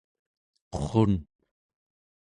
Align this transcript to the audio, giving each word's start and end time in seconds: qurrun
qurrun 0.79 1.13